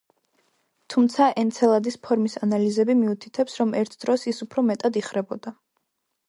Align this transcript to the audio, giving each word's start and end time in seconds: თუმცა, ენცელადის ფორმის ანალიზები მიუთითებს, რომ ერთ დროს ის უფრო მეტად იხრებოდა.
თუმცა, 0.93 1.27
ენცელადის 1.41 1.97
ფორმის 2.07 2.37
ანალიზები 2.47 2.95
მიუთითებს, 3.03 3.59
რომ 3.61 3.77
ერთ 3.83 3.95
დროს 4.05 4.25
ის 4.33 4.41
უფრო 4.47 4.65
მეტად 4.71 4.99
იხრებოდა. 5.05 5.55